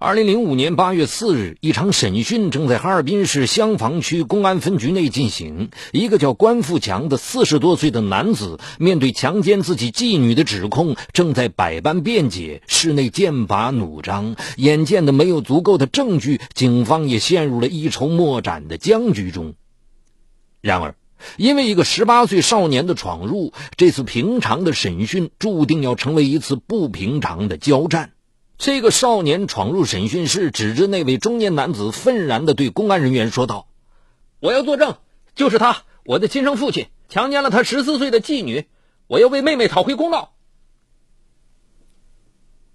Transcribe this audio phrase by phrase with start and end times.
[0.00, 5.70] 二零零五年八月四日，一场审讯正在哈尔滨市香坊区公安分局内进行。
[5.90, 14.36] 一个叫关富强的四十多岁的男子，面对强奸自己妓女的指控，正在百般辩解，室内剑拔弩张。
[14.56, 19.54] 眼见的没有足够的证据，警方也陷入了一筹莫展的僵局中。
[20.60, 20.94] 然而，
[21.36, 28.12] 因为一个十八岁少年的闯入，这次平常的审讯注定要成为一次不平常的交战。
[28.58, 33.68] 这个少年闯入审讯室，指着那位中年男子，愤然地对公安人员说道
[34.40, 34.96] ：“我要作证，
[35.36, 38.66] 就是他，我的亲生父亲强奸了他十四岁的妓女，
[39.06, 40.34] 我要为妹妹讨回公道。”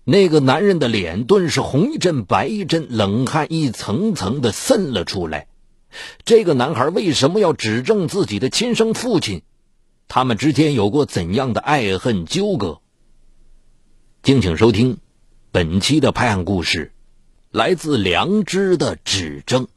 [0.06, 5.48] 那个男人的脸顿时红一阵白一阵，冷汗一层层的渗了出来。
[6.24, 9.44] 这个男孩为什么要指证自己的亲生父亲？
[10.08, 12.80] 他们之间有过怎样的爱恨纠葛？
[14.22, 15.00] 敬请收听。
[15.54, 16.94] 本期的拍案故事，
[17.52, 19.68] 来自良知的指证。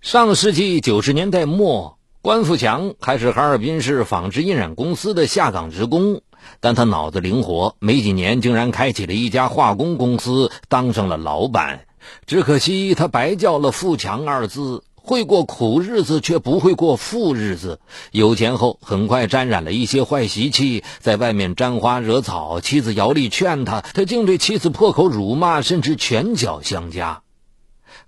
[0.00, 6.22] 上世纪九十年代末，关富强还是哈尔滨市纺织印染公司的下岗职工，
[6.60, 11.86] 但他脑子灵活，没几年竟然开起了一家化工公司，当上了老板。
[12.24, 14.84] 只可惜他白叫了“富强”二字。
[15.10, 17.80] 会过苦日子，却不会过富日子。
[18.12, 22.60] 有钱后，很快沾染了一些坏习气，在外面沾花惹草。
[22.60, 27.22] 妻子姚丽劝他，他竟对妻子破口辱骂，甚至拳脚相加。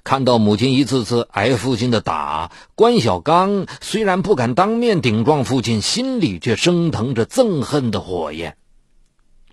[0.04, 8.56] 看到母亲一次次挨父亲的打，关小刚虽然不敢当面顶撞父亲，心里却升腾着憎恨的火焰。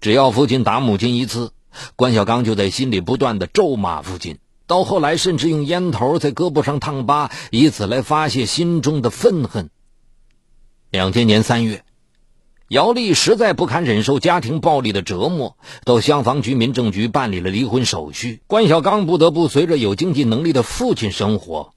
[0.01, 1.51] 只要父亲打母亲一次，
[1.95, 4.37] 关小刚就在心里不断的咒骂父亲。
[4.69, 9.71] 到后来，甚至用烟头在胳膊上烫疤，以此来发泄心中的愤恨。
[10.91, 11.83] 两千年三月，
[12.67, 18.43] 姚丽实在不堪忍受家庭暴力的折磨，到乡防局民政局办理了离婚手续。
[18.45, 21.73] 关小刚不得不随着有经济能力的父亲生活。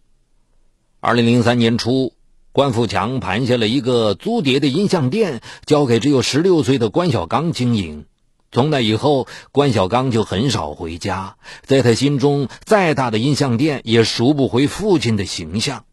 [1.01, 2.13] 二零零三年初，
[2.53, 8.05] 关富强盘下了一个租碟的音像店，交给只有十六岁的关小刚经营。
[8.53, 11.39] 从那以后，关小刚就很少回家。
[11.63, 15.87] 在他心中，再大的音像店也赎不回父亲的形象。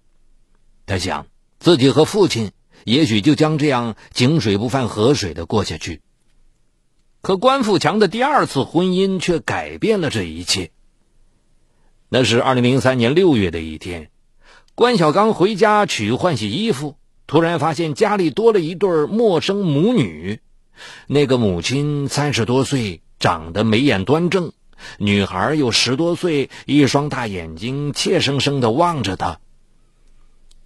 [0.86, 1.28] 他想，
[1.58, 2.52] 自己和父亲
[2.84, 6.02] 也许就将这样井水不犯河水的过下去。
[7.22, 10.72] 可关富强的第二次婚姻却改变了这一切。
[12.10, 14.10] 那是二零零三年六月的一天，
[14.76, 20.42] 关小刚回家取换洗衣服，突然发现家里多了一对陌生母女。
[21.08, 24.52] 那个母亲三十多岁，长得眉眼端正；
[24.98, 29.40] 女孩有十多岁，一双大眼睛怯生生的望着他。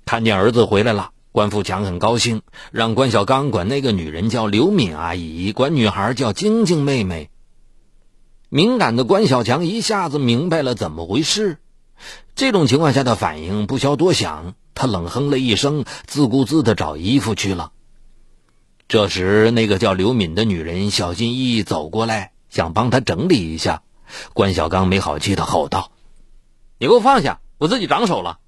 [0.05, 2.41] 看见儿子回来了，关富强很高兴，
[2.71, 7.29] 让关小刚管那个女人叫刘敏阿姨，管女孩叫晶晶妹妹。
[8.49, 11.57] 敏感的关小强一下子明白了怎么回事，
[12.35, 17.71] 这种情况下的反应不消多想，他冷哼了一声，自顾自的找衣服去了。
[18.87, 23.81] 这时，那个叫刘敏的女人小心翼翼走过来，想帮他整理一下。
[24.33, 25.91] 关小刚没好气的吼道
[26.77, 28.39] ：“你给我放下，我自己长手了。”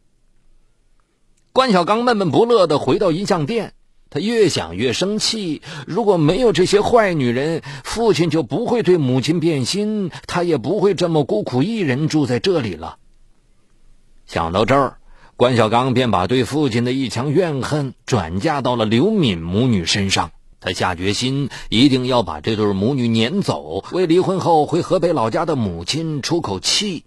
[1.51, 3.73] 关小刚闷闷不乐的回到音像店，
[4.11, 5.63] 他越想越生气。
[5.87, 12.97] 如果没有这些坏女人，父亲就不会对母亲变心，他也不会这么孤苦一人住在这里了。
[14.27, 14.97] 想到这儿。
[15.37, 20.31] 关小刚便把对父亲的一腔怨恨转嫁到了刘敏母女身上。
[20.61, 27.03] 他下决心，一定要把这对母女撵走，为离婚后回河北老家的母亲出口气。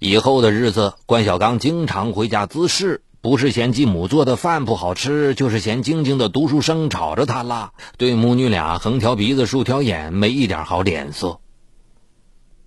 [0.00, 11.40] 以后的日子，关小刚经常回家滋事，不是嫌继母做的饭不好吃，就是嫌晶晶的读书声吵着他了，对母女俩横挑鼻子竖挑眼，没一点好脸色。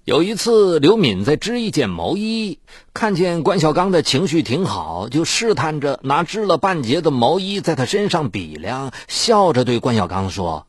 [0.06, 2.60] 有一次，刘敏在织一件毛衣，
[2.94, 10.68] 看见关小刚的情绪挺好，就试探着拿织了半截的毛衣在他身上比量，笑着对关小刚说：“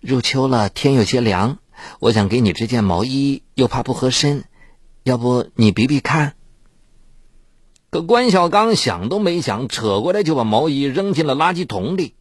[0.00, 1.60] 入秋了，天有些凉，
[1.98, 4.44] 我想给你织件毛衣，又怕不合身，
[5.02, 6.34] 要不你比比看？”
[7.88, 12.16] 可关小刚想都没想，扯过来就把毛衣扔进了垃圾桶里。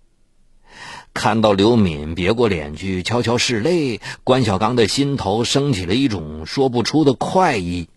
[1.13, 7.89] 看到刘敏别过脸去悄悄拭泪，关小刚的心头升起了一种说不出的快意。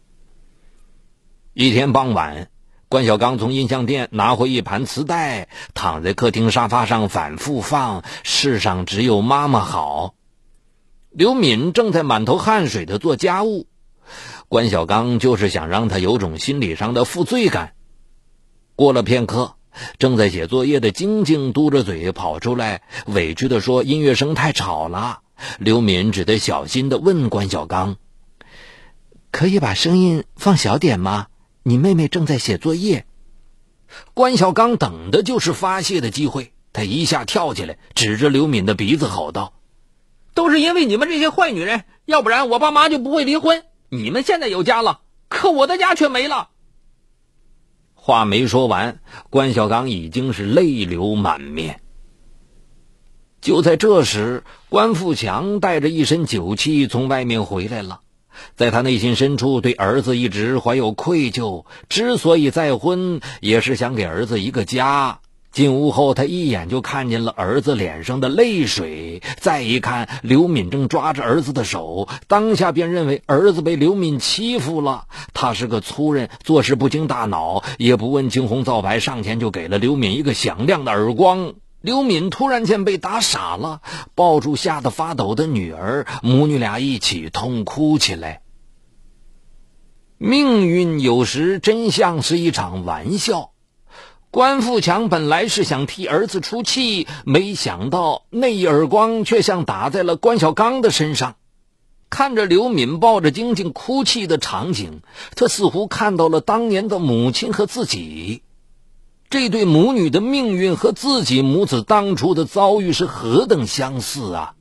[1.52, 2.50] 一天傍晚，
[2.88, 8.02] 关小刚从音像店拿回一盘磁带，躺在客厅沙发上反复放。
[8.24, 10.14] 世上只有妈妈好。
[11.10, 13.68] 刘敏正在满头汗水的做家务，
[14.48, 17.74] 关小刚就是想让他有种心理上的负罪感。
[18.74, 19.54] 过了片刻。
[19.98, 25.20] 正在写作业的晶晶嘟着嘴跑出来，委屈地说：“音乐声太吵了。”
[25.58, 27.96] 刘敏只得小心的问关小刚
[29.32, 31.26] ：“可以把声音放小点吗？
[31.62, 33.04] 你妹妹正在写作业。”
[34.14, 39.54] 关小刚等的就是发泄的机会，他一下跳起来，指着刘敏的鼻子吼道
[40.34, 43.64] ：“都是因为你们这些坏女人，要不然我爸妈就不会离婚。
[43.88, 46.50] 你们现在有家了，可我的家却没了。”
[48.06, 51.80] 话没说完，关小刚已经是泪流满面。
[53.40, 58.00] 就在这时，关富强带着一身酒气从外面回来了。
[58.56, 61.64] 在他内心深处，对儿子一直怀有愧疚。
[61.88, 65.20] 之所以再婚，也是想给儿子一个家。
[65.54, 69.22] 进屋后，他一眼就看见了儿子脸上的泪水。
[69.38, 75.06] 再一看，刘敏正抓着儿子的手，当下便认为儿子被刘敏欺负了。
[75.32, 81.54] 他是个粗人，做事不经大脑，也不问青红皂白，上前就给了刘敏一个响亮的耳光。
[81.80, 83.80] 刘敏突然间被打傻了，
[84.16, 88.40] 抱住吓得发抖的女儿，母女俩一起痛哭起来。
[90.18, 93.53] 命运有时真像是一场玩笑。
[94.34, 101.36] 关富强本来是想替儿子出气，没想到那一耳光却像打在了关小刚的身上。
[102.10, 105.02] 看着刘敏抱着晶晶哭泣的场景，
[105.36, 108.42] 他似乎看到了当年的母亲和自己。
[109.30, 114.54] 这对母女的命运和自己母子当初的遭遇是何等相似啊！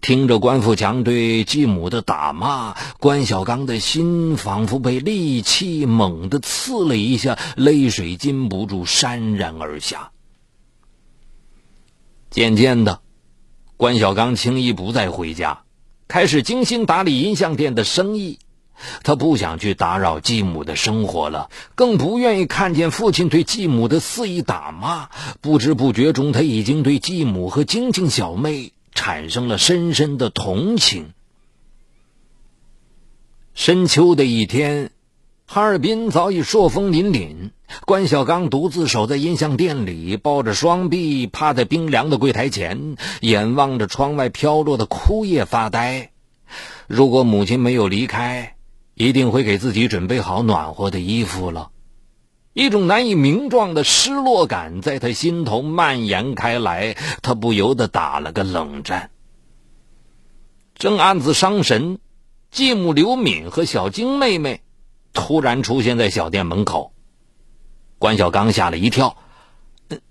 [0.00, 10.10] 听着关富强对继母的打骂，关小刚的心仿佛被利器猛地刺了一下，泪水禁不住潸然而下。
[12.30, 13.00] 渐渐的，
[13.76, 15.64] 关小刚轻易不再回家，
[16.08, 18.38] 开始精心打理音像店的生意。
[19.02, 25.10] 他不想去打扰继母的生活了，更不愿意看见父亲对继母的肆意打骂。
[25.42, 31.12] 不知不觉中，他已经对继母和晶晶小妹产生了深深的同情。
[33.54, 34.90] 深秋的一天，
[35.46, 37.50] 哈尔滨早已朔风凛凛。
[37.84, 46.10] 关小刚独自守在音像店里，抱着双臂趴在冰凉的柜台前，眼望着窗外飘落的枯叶发呆。
[46.88, 48.56] 如果母亲没有离开，
[48.94, 51.70] 一定会给自己准备好暖和的衣服了，
[52.52, 59.10] 一种难以名状的失落感在他心头蔓延开来，他不由得打了个冷战。
[60.74, 61.98] 正暗自伤神，
[62.50, 64.62] 继母刘敏和小晶妹妹
[65.12, 66.92] 突然出现在小店门口，
[67.98, 69.16] 关小刚吓了一跳：“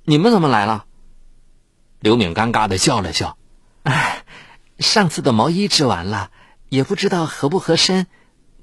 [0.06, 0.86] 你们怎么来了？”
[2.00, 3.38] 刘敏尴尬的笑了笑
[3.84, 4.24] ：“哎，
[4.78, 6.32] 上次的毛衣织完了，
[6.70, 8.08] 也不知道合不合身。”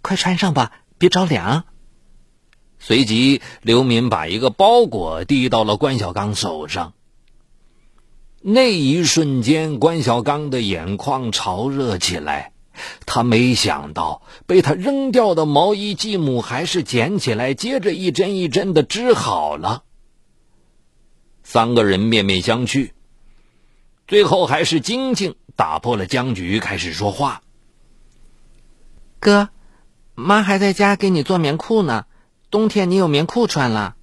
[0.01, 1.65] 快穿上吧，别着凉。
[2.79, 6.93] 随即，刘敏把一个包裹递到了关小刚手上。
[8.41, 12.53] 那一瞬间，关小刚的眼眶潮热起来。
[13.07, 19.83] 他没想到，被他扔掉的毛衣，继母还是捡起来，接着一针一针的织好了。
[21.43, 22.91] 三个人面面相觑，
[24.07, 27.43] 最后还是晶晶打破了僵局，开始说话
[29.19, 29.49] ：“哥。”
[30.19, 32.07] 妈还在家给你做棉裤呢，
[32.51, 33.97] 冬天你有棉裤穿了。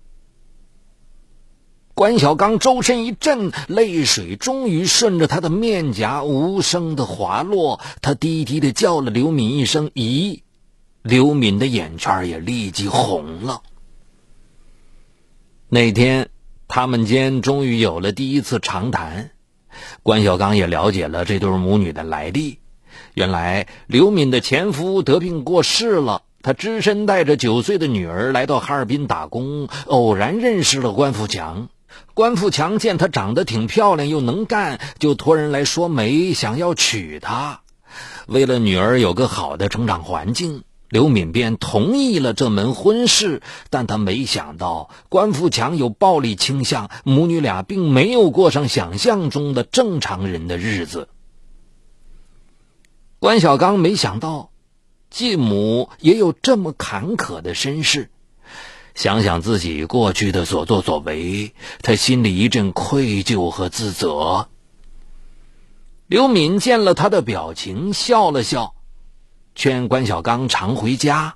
[1.95, 10.41] 关小刚周身一震，泪水终于顺着他的面颊无声的滑落，他低低的叫了刘敏一声“姨”，
[11.03, 13.61] 刘敏的眼圈也立即红了。
[15.69, 16.29] 那天，
[16.67, 19.29] 他们间终于有了第一次长谈，
[20.01, 22.59] 关小刚也了解了这对母女的来历。
[23.13, 31.69] 原来刘敏的前夫得病过世了，他只身带着九岁的女儿来到哈尔滨打工，偶然认识了关富强。
[32.13, 37.61] 关富强见她长得挺漂亮又能干，就托人来说媒，想要娶她。
[38.27, 43.41] 为了女儿有个好的成长环境，刘敏便同意了这门婚事。
[43.69, 51.07] 但他没想到关富强有暴力倾向，母女俩并没有过上想象中的正常人的日子。
[53.19, 54.49] 关小刚没想到，
[55.13, 58.09] 继母也有这么坎坷的身世。
[58.95, 61.53] 想想自己过去的所作所为，
[61.83, 64.49] 他心里一阵愧疚和自责。
[66.07, 68.73] 刘敏见了他的表情，笑了笑，
[69.53, 71.35] 劝关小刚常回家。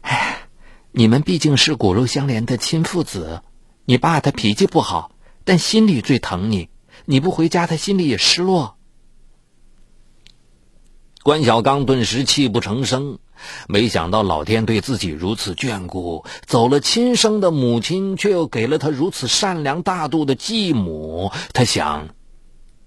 [0.00, 0.48] 哎，
[0.92, 3.42] 你们毕竟是骨肉相连的亲父子，
[3.84, 5.12] 你爸他脾气不好，
[5.44, 6.70] 但心里最疼你。
[7.04, 8.78] 你不回家，他心里也失落。
[11.22, 13.18] 关小刚顿时泣不成声，
[13.68, 21.30] 没想到老天对自己如此眷顾，走了亲生的母亲，却又给了他如此善良大度的继母。
[21.52, 22.08] 他想，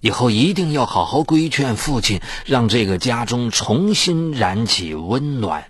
[0.00, 5.68] 以后一定要好好规劝父亲，让这个家中重新燃起温暖。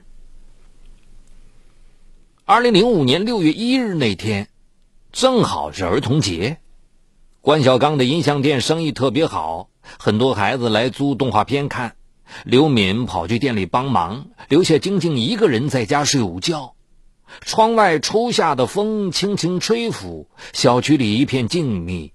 [2.47, 4.49] 二零零五年六月一日那天，
[5.12, 6.56] 正好是儿童节，
[7.42, 9.68] 关小刚的音像店生意特别好，
[9.99, 11.97] 很多孩子来租动画片看。
[12.45, 16.75] 刘敏跑去店里帮忙，留下晶晶一个人在家睡午觉。
[17.40, 22.12] 窗外初夏的风轻轻吹拂，小区里一片静谧。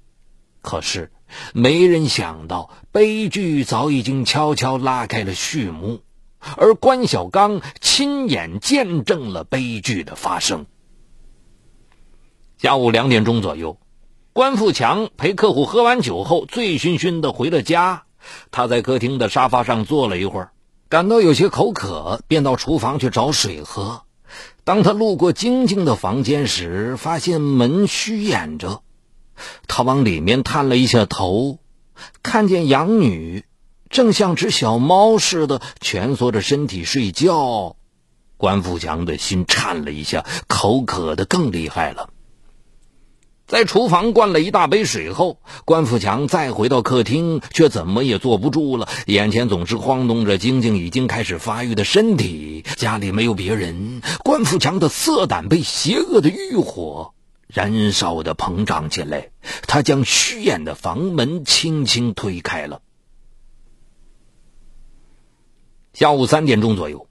[0.62, 1.12] 可是。
[1.54, 6.02] 没人想到，悲剧早已经悄悄拉开了序幕，
[6.58, 10.66] 而关小刚亲眼见证了悲剧的发生。
[12.58, 13.78] 下午两点钟左右，
[14.34, 18.06] 关富强陪客户喝完酒后，醉醺醺的回了家。
[18.52, 20.52] 他在客厅的沙发上坐了一会儿，
[20.90, 24.04] 感到有些口渴，便到厨房去找水喝。
[24.64, 28.82] 当他路过晶晶的房间时，发现门虚掩着。
[29.68, 31.60] 他往里面探了一下头，
[32.22, 33.46] 看见养女
[33.90, 37.76] 正像只小猫似的蜷缩着身体睡觉。
[38.38, 42.10] 关富强的心颤了一下，口渴的更厉害了。
[43.50, 48.88] 在厨房灌了一大杯水后，关富强再回到客厅，却怎么也坐不住了。
[49.08, 52.64] 眼前总是晃动着晶晶已经开始发育的身体。
[52.76, 57.16] 家里没有别人，关富强的色胆被邪恶的欲火。
[57.48, 59.32] 燃烧的膨胀起来，
[59.66, 62.84] 他将虚掩的房门轻轻推开了。
[65.94, 67.08] 下午三点钟左右，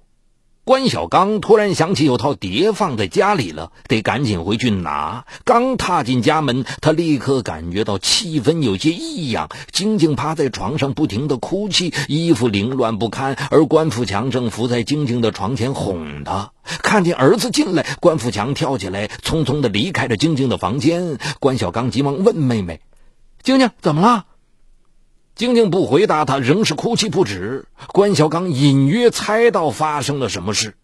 [0.69, 5.25] 关小刚突然想起有套碟放在家里了，得赶紧回去拿。
[5.43, 9.49] 刚踏进家门，他立刻感觉到气氛有些异样。
[9.73, 16.53] 晶晶趴在床上不停的哭泣，衣服凌乱不堪，而关富强正伏在晶晶的床前哄她。
[16.65, 21.17] 看见儿子进来，关富强跳起来，匆匆的离开了晶晶的房间。
[21.41, 22.83] 关小刚急忙问妹妹
[23.43, 24.27] ：“晶晶怎么了？”
[25.39, 27.69] 晶晶不回答，他仍是哭泣不止。
[27.93, 30.77] 关小刚隐约猜到发生了什么事。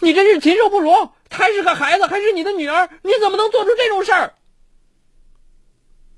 [0.00, 0.90] 你真是禽兽不如！
[1.30, 4.34] 她是个孩子，还是你的女儿，你怎么能做出这种事儿？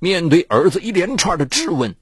[0.00, 1.94] 面对儿子一连串的质问，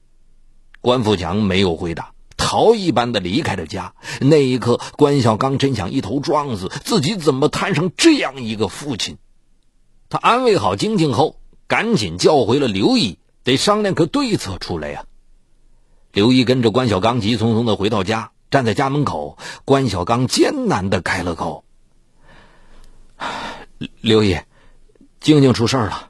[0.81, 2.13] 关富强没有回答。
[2.35, 3.93] 逃一般的离开了家。
[4.21, 9.19] 那一刻，关小刚真想一头撞死自己，怎么摊上这样一个父亲？
[10.09, 15.05] 他安慰好晶晶后，赶紧叫回了刘姨，得商量个对策出来呀。
[16.11, 19.37] 刘姨跟着关小刚急匆匆的回到家，站在家门口。
[19.65, 21.63] 关小刚艰难的开了口
[24.01, 24.39] ：“刘姨，
[25.19, 26.09] 晶晶出事了，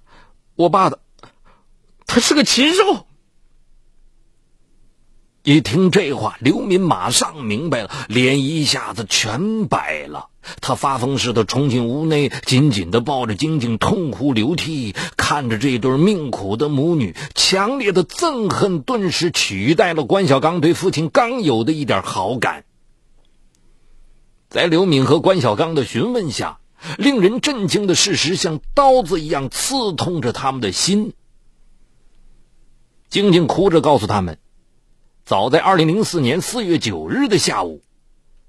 [0.56, 1.00] 我爸的，
[2.08, 3.06] 他是个禽兽。”
[5.44, 10.30] 一听这话，刘敏马上明白了，脸一下子全白了。
[10.60, 14.96] 他发疯似的冲进屋内，紧紧的抱着晶晶，痛哭流涕。
[15.28, 22.64] 看着这对命苦的母女，强烈的憎恨顿时取代了关小刚对父亲刚有的一点好感。
[24.50, 26.60] 在刘敏和关小刚的询问下，
[27.00, 31.14] 令人震惊的事实像刀子一样刺痛着他们的心。
[33.10, 34.38] 晶晶哭着告诉他们。
[35.26, 37.82] 早在二零零四年四月九日的下午，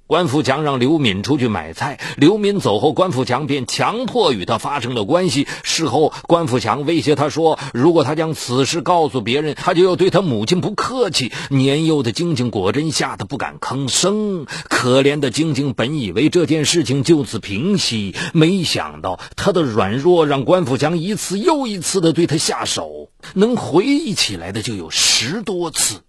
[0.07, 1.99] 关富强让刘敏出去买菜。
[2.17, 5.49] 刘敏走后，关富强便强迫与他发生了关系。
[5.65, 14.47] 事后，关富强威胁他说：“如果他将此事告诉别人，他就要对他母亲不客气。”年幼的晶晶果真吓得不敢吭声。
[14.69, 26.03] 可怜的晶晶本以为这件事情就此平息，没想到他的软弱让关富强一次又一次的对他下手，能回忆起来的就有十多次。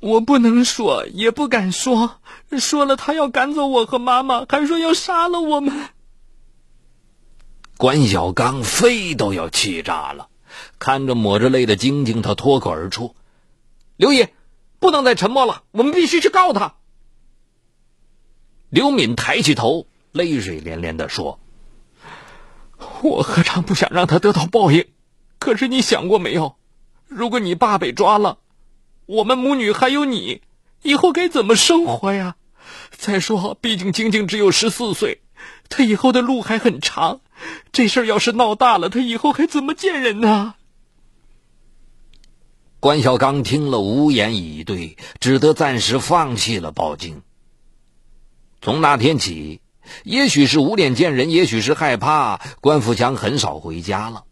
[0.00, 2.20] 我不能说，也不敢说，
[2.58, 5.88] 说了他要赶走我和妈妈，还说要杀了我们。
[7.76, 10.28] 关小刚肺都要气炸了，
[10.78, 13.14] 看着抹着泪的晶晶，他脱口而出
[13.96, 14.28] ：“刘姨，
[14.78, 16.74] 不能再沉默了，我们必须去告他。”
[18.70, 21.40] 刘敏抬起头，泪水连连的说
[23.02, 24.86] ：“我何尝不想让他得到报应？
[25.38, 26.56] 可是你想过没有，
[27.06, 28.38] 如果你爸被抓了？”
[29.08, 30.42] 我们母女还有你，
[30.82, 32.36] 以后该怎么生活呀？
[32.90, 35.22] 再说，毕竟晶晶只有十四岁，
[35.70, 37.22] 她以后的路还很长。
[37.72, 40.56] 这事要是闹大了，她以后还怎么见人呢？
[42.80, 47.22] 关小刚听了，无言以对，只得暂时放弃了报警。
[48.60, 49.62] 从那天起，
[50.04, 54.24] 也许是无脸见人，也许是害怕，关富强很少回家了。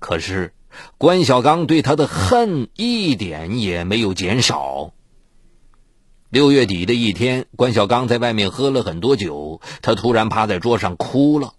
[0.00, 0.52] 可是。
[0.96, 4.92] 关小刚对他的恨一点也没有减少。
[6.30, 11.54] 六月底的一天，关小刚在外面喝了很多酒，他突然趴在桌上哭了。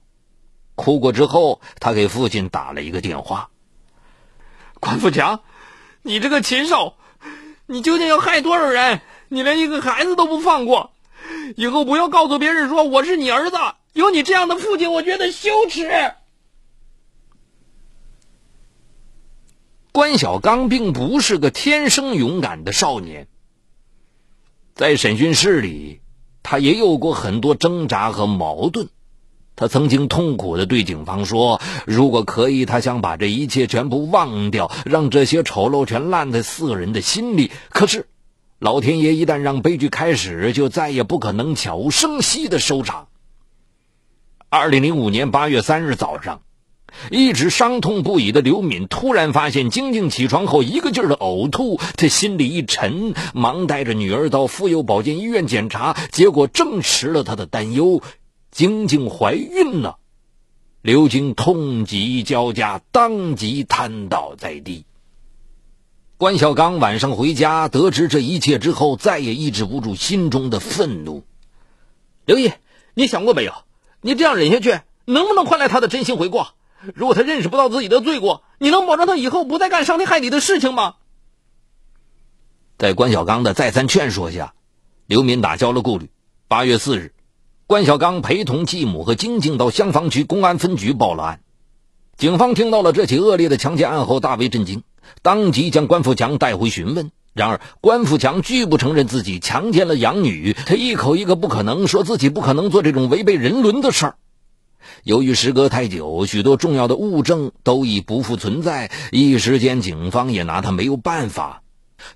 [0.75, 3.49] 哭过之后，他给父亲打了一个电话
[4.79, 5.41] ：“关富强，
[6.03, 6.93] 你这个禽兽，
[7.65, 9.01] 你究竟要害多少人？
[9.27, 10.91] 你连一个孩子都不放过，
[11.55, 13.57] 以后不要告诉别人说我是你儿子。
[13.93, 16.13] 有你这样的父亲，我觉得羞耻。
[19.99, 23.27] 关小刚并不是个天生勇敢的少年，
[24.73, 25.99] 在审讯室里，
[26.41, 28.87] 他也有过很多挣扎和矛盾。
[29.57, 37.51] 他曾经痛苦的对警方说：“如果可以，他想把这一切全部忘掉，让这些丑陋全烂在四个人的心里。
[37.67, 38.07] 可是，
[38.57, 43.09] 老天爷一旦让悲剧开始，就再也不可能悄无声息的收场。”
[44.47, 46.41] 二零零五年八月三日早上。
[47.11, 58.01] 一直伤痛不已的刘敏突然发现晶晶起床后一个劲儿的呕吐，她心里一沉，忙带着女儿到妇幼保健医院检查，结果证实了她的担忧：
[58.51, 59.97] 晶晶怀孕了。
[60.81, 64.85] 刘晶痛极交加，当即瘫倒在地。
[66.17, 71.23] 关小刚晚上回家，得知这一切之后，再也抑制不住心中的愤怒。
[72.25, 72.51] 刘毅，
[72.93, 73.53] 你想过没有？
[74.01, 76.53] 你这样忍下去，能不能换来他的真心悔过？
[76.95, 80.95] 如果他认识不到自己的罪过，你能保证他以后不再干伤天害理的事情吗？
[82.77, 84.53] 在关小刚的再三劝说下，
[85.05, 86.09] 刘敏打消了顾虑。
[86.47, 87.13] 八月四日，
[87.67, 91.41] 关小刚陪同继母和晶晶到香坊区公安分局报了案。
[92.17, 94.83] 警方听到了这起恶劣的强奸案后，大为震惊，
[95.21, 97.11] 当即将关富强带回询问。
[97.33, 104.15] 然而，关富强拒不承认自己强奸了养女，他一口一个不可能，说自己不可能做这种违背人伦的事儿。
[105.03, 111.63] 由于时隔太久，许多重要的物证都已不复存在，一时间警方也拿他没有办法。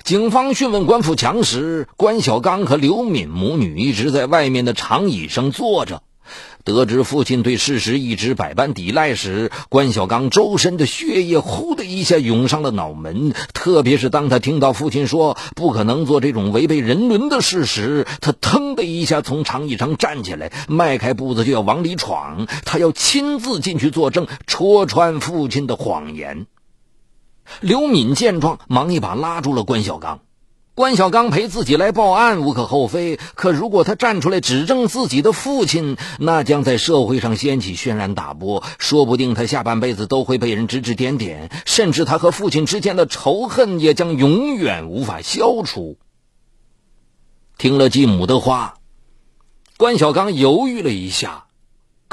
[0.03, 6.03] 警方讯问关富强时，关小刚和刘敏母女一直在外面的长椅上坐着。
[6.63, 13.33] 得知父亲对事实一直百般抵赖时，关小刚周身的血液呼的一下涌上了脑门。
[13.53, 22.47] 特别是当他听到父亲说不可能做这种违背人伦的事时，他腾的一下从长椅上站起来，迈开步子就要往里闯。
[22.63, 26.47] 他要亲自进去作证，戳穿父亲的谎言。
[27.59, 30.21] 刘敏见状，忙一把拉住了关小刚。
[30.75, 45.99] 关小刚陪自己来报案无可厚非，可如果他站出来指证自己的父亲，那将在社会上掀起轩然大波，说不定他下半辈子都会被人指指点点，甚至他和父亲之间的仇恨也将永远无法消除。
[47.59, 48.73] 听了继母的话，
[49.77, 51.45] 关小刚犹豫了一下。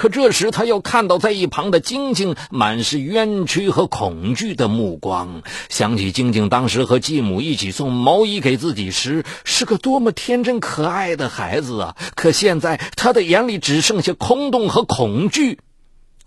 [0.01, 11.97] 可这时，他又看到在一旁的晶晶满是冤屈和恐惧的目光，想起晶晶当时和继母一起送毛衣给自己时，是个多么天真可爱的孩子啊！
[12.15, 15.59] 可现在，他的眼里只剩下空洞和恐惧。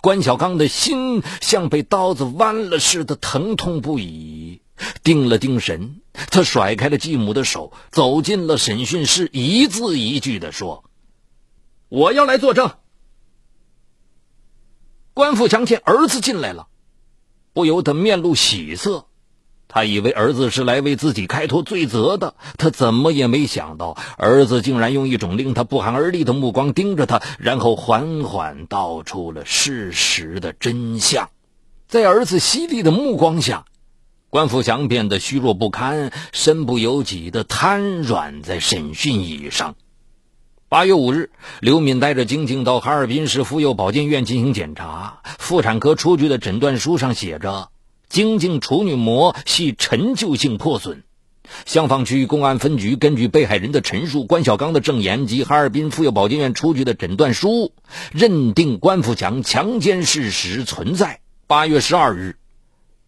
[0.02, 4.62] 关小刚的心像被刀子剜了似的，疼痛不已。
[5.04, 5.96] 定了定神，
[6.30, 10.84] 他甩开了继母的手，走进了审讯室，一字一句地说
[11.90, 12.70] ：“我要来作证。”
[15.14, 16.68] 关富强见儿子进来了，
[17.54, 19.06] 不由得面露喜色。
[19.68, 31.30] 他以为儿子是来为自己开脱罪责的，他怎么也没想到，儿子竟然用一种令他不寒而栗的目光盯着他，然后缓缓道出了事实的真相。
[31.88, 33.66] 在儿子犀利的目光下，
[34.32, 39.76] 关富强变得虚弱不堪，身不由己的瘫软在审讯椅上。
[40.74, 45.22] 八月五日，刘敏带着晶晶到哈尔滨市妇幼保健院进行检查。
[45.38, 47.70] 妇产科出具的诊断书上写着：
[48.10, 51.04] 晶晶处女膜系陈旧性破损。
[51.68, 57.74] 香坊区公安分局根据被害人的陈述、关小刚的证言及哈尔滨妇幼保健院出具的诊断书，
[58.12, 61.20] 认定关富强强奸事实存在。
[61.46, 62.38] 八月十二日，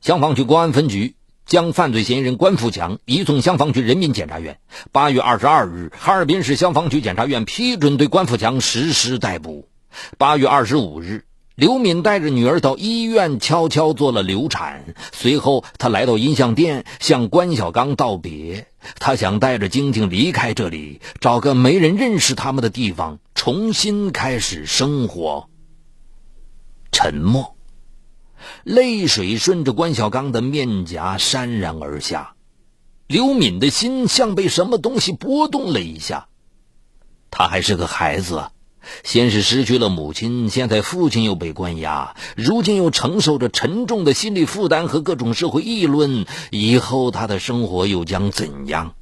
[0.01, 1.14] 香坊区公安分局。
[1.45, 4.59] 将犯罪嫌疑人关富强移送香坊区人民检察院。
[4.91, 9.69] 八月二十二日，哈尔滨市香坊区检察院批准对关富强实施逮捕。
[10.17, 14.95] 八月二十五日，刘敏带着女儿到医院悄悄做了流产。
[15.13, 18.67] 随后，她来到音像店向关小刚道别。
[18.99, 25.49] 她想带着晶晶离开这里，找个没人认识他们的地方，重新开始生活。
[26.91, 27.54] 沉默。
[28.63, 32.35] 泪水顺着关小刚的面颊潸然而下，
[33.07, 36.27] 刘敏的心像被什么东西拨动了一下。
[37.31, 38.45] 他还是个孩子，
[39.03, 48.93] 先是失去了母亲，现在父亲又被关押，如今又承受着沉重的心理负担和各种社会议论，以后他的生活又将怎样？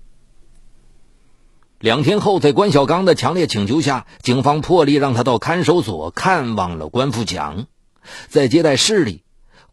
[1.80, 7.66] 两天后，在关小刚的强烈请求下，警方破例让他到看守所看望了关富强，
[8.30, 9.23] 在接待室里。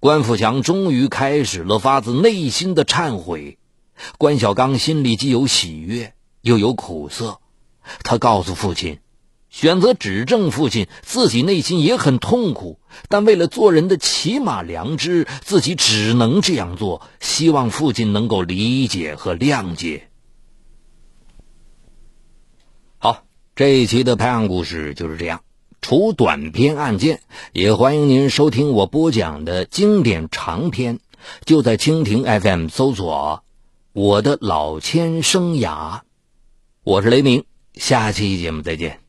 [0.01, 3.59] 关富强终于开始了发自内心的忏悔。
[4.17, 7.39] 关小刚心里既有喜悦，又有苦涩。
[8.03, 9.01] 他告诉父亲，
[9.51, 17.07] 选择指证父亲，自己内心也很痛苦，但为了做人的起码良知，自己只能这样做。
[17.21, 20.09] 希望父亲能够理解和谅解。
[22.97, 25.43] 好，这一期的拍案故事就是这样。
[25.81, 27.21] 除短篇案件，
[27.53, 31.01] 也欢迎您收听我播讲的经典长篇。
[31.45, 33.45] 就在蜻蜓 FM 搜索
[33.93, 36.01] “我的老千生涯”，
[36.85, 39.01] 我是雷鸣，下期节目再见。